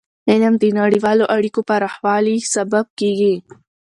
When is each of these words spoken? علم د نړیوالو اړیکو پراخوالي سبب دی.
علم 0.31 0.53
د 0.61 0.65
نړیوالو 0.79 1.25
اړیکو 1.35 1.59
پراخوالي 1.69 2.37
سبب 2.53 2.85
دی. 2.99 3.33